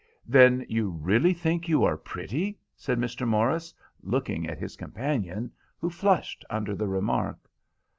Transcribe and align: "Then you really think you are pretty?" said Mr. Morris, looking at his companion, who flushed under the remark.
"Then 0.25 0.65
you 0.67 0.89
really 0.89 1.31
think 1.31 1.69
you 1.69 1.83
are 1.83 1.95
pretty?" 1.95 2.57
said 2.75 2.97
Mr. 2.97 3.27
Morris, 3.27 3.71
looking 4.01 4.47
at 4.47 4.57
his 4.57 4.75
companion, 4.75 5.51
who 5.77 5.91
flushed 5.91 6.43
under 6.49 6.73
the 6.75 6.87
remark. 6.87 7.37